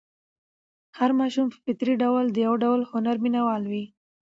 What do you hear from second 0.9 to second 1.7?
هر ماشوم په